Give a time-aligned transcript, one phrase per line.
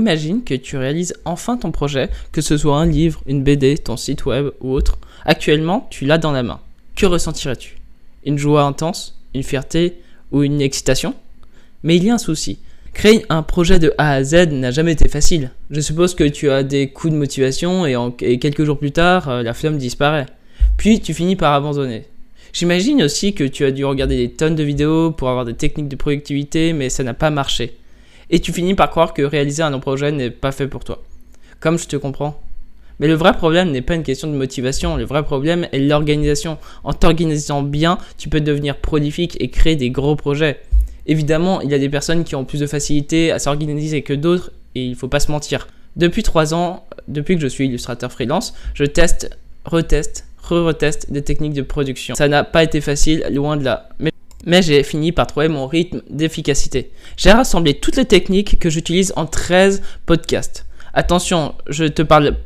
[0.00, 3.96] imagine que tu réalises enfin ton projet, que ce soit un livre, une BD, ton
[3.96, 4.98] site web ou autre.
[5.24, 6.60] Actuellement, tu l'as dans la main.
[6.96, 7.76] Que ressentirais-tu?
[8.24, 9.98] Une joie intense Une fierté
[10.32, 11.14] Ou une excitation?
[11.82, 12.58] Mais il y a un souci.
[12.92, 15.50] Créer un projet de A à Z n'a jamais été facile.
[15.70, 19.28] Je suppose que tu as des coups de motivation et, et quelques jours plus tard,
[19.28, 20.26] euh, la flamme disparaît.
[20.76, 22.04] Puis tu finis par abandonner.
[22.52, 25.88] J'imagine aussi que tu as dû regarder des tonnes de vidéos pour avoir des techniques
[25.88, 27.76] de productivité, mais ça n'a pas marché.
[28.30, 31.02] Et tu finis par croire que réaliser un projet n'est pas fait pour toi.
[31.58, 32.40] Comme je te comprends.
[33.00, 36.58] Mais le vrai problème n'est pas une question de motivation, le vrai problème est l'organisation.
[36.84, 40.60] En t'organisant bien, tu peux devenir prolifique et créer des gros projets.
[41.06, 44.52] Évidemment, il y a des personnes qui ont plus de facilité à s'organiser que d'autres,
[44.74, 45.66] et il faut pas se mentir.
[45.96, 51.54] Depuis 3 ans, depuis que je suis illustrateur freelance, je teste, reteste, re-reteste des techniques
[51.54, 52.14] de production.
[52.14, 53.88] Ça n'a pas été facile, loin de là.
[54.46, 56.90] Mais j'ai fini par trouver mon rythme d'efficacité.
[57.16, 60.66] J'ai rassemblé toutes les techniques que j'utilise en 13 podcasts.
[60.92, 62.36] Attention, je te parle,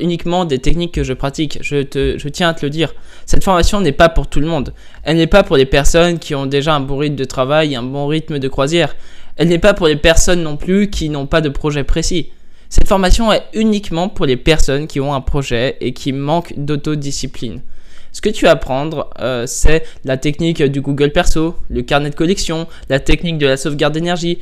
[0.00, 1.58] uniquement des techniques que je pratique.
[1.62, 1.84] Je,
[2.16, 2.94] je tiens à te le dire.
[3.26, 4.74] Cette formation n'est pas pour tout le monde.
[5.04, 7.84] Elle n'est pas pour les personnes qui ont déjà un bon rythme de travail, un
[7.84, 8.96] bon rythme de croisière.
[9.36, 12.30] Elle n'est pas pour les personnes non plus qui n'ont pas de projet précis.
[12.68, 17.60] Cette formation est uniquement pour les personnes qui ont un projet et qui manquent d'autodiscipline.
[18.12, 22.14] Ce que tu vas apprendre, euh, c'est la technique du Google Perso, le carnet de
[22.14, 24.38] collection, la technique de la sauvegarde d'énergie.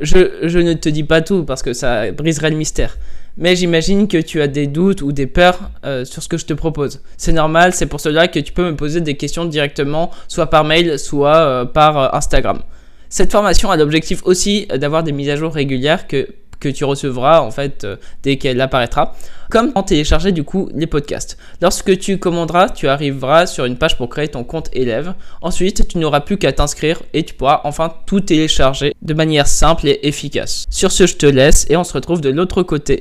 [0.00, 2.98] Je, ne te dis pas tout parce que ça briserait le mystère.
[3.36, 6.46] Mais j'imagine que tu as des doutes ou des peurs euh, sur ce que je
[6.46, 7.02] te propose.
[7.16, 10.64] C'est normal, c'est pour cela que tu peux me poser des questions directement, soit par
[10.64, 12.60] mail, soit euh, par Instagram.
[13.08, 16.28] Cette formation a l'objectif aussi d'avoir des mises à jour régulières que
[16.60, 19.14] que tu recevras en fait euh, dès qu'elle apparaîtra.
[19.50, 21.38] Comme en télécharger du coup les podcasts.
[21.62, 25.14] Lorsque tu commanderas, tu arriveras sur une page pour créer ton compte élève.
[25.40, 29.88] Ensuite, tu n'auras plus qu'à t'inscrire et tu pourras enfin tout télécharger de manière simple
[29.88, 30.66] et efficace.
[30.68, 32.96] Sur ce, je te laisse et on se retrouve de l'autre côté.